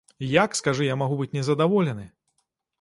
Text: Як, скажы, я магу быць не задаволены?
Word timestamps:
Як, 0.43 0.57
скажы, 0.59 0.85
я 0.87 0.95
магу 1.03 1.19
быць 1.21 1.31
не 1.37 1.43
задаволены? 1.53 2.05